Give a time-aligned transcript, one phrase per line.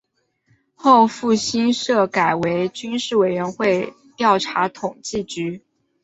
[0.73, 5.61] 后复兴社改为军事委员会调查统计局。